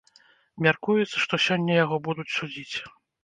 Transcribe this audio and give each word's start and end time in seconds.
Мяркуецца, 0.67 1.17
што 1.25 1.39
сёння 1.45 1.77
яго 1.83 1.95
будуць 2.09 2.27
судзіць. 2.39 2.75